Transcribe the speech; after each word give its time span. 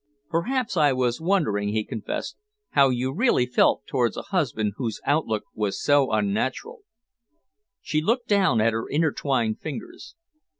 "Perhaps 0.31 0.75
I 0.77 0.93
was 0.93 1.21
wondering," 1.21 1.67
he 1.73 1.83
confessed, 1.83 2.35
"how 2.71 2.89
you 2.89 3.13
really 3.13 3.45
felt 3.45 3.85
towards 3.85 4.17
a 4.17 4.23
husband 4.23 4.73
whose 4.77 4.99
outlook 5.05 5.43
was 5.53 5.79
so 5.79 6.11
unnatural." 6.11 6.79
She 7.83 8.01
looked 8.01 8.27
down 8.27 8.61
at 8.61 8.73
her 8.73 8.87
intertwined 8.89 9.59
fingers. 9.59 10.15